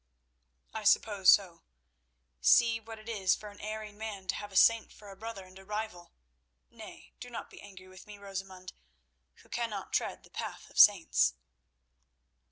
"I 0.73 0.83
suppose 0.83 1.29
so. 1.31 1.61
See 2.39 2.79
what 2.79 2.97
it 2.97 3.07
is 3.07 3.35
for 3.35 3.49
an 3.51 3.59
erring 3.61 3.99
man 3.99 4.25
to 4.29 4.33
have 4.33 4.51
a 4.51 4.55
saint 4.55 4.91
for 4.91 5.09
a 5.11 5.15
brother 5.15 5.43
and 5.45 5.59
a 5.59 5.63
rival! 5.63 6.11
Nay, 6.71 7.13
be 7.21 7.29
not 7.29 7.53
angry 7.53 7.87
with 7.87 8.07
me, 8.07 8.17
Rosamund, 8.17 8.73
who 9.43 9.47
cannot 9.49 9.93
tread 9.93 10.23
the 10.23 10.31
path 10.31 10.71
of 10.71 10.79
saints." 10.79 11.35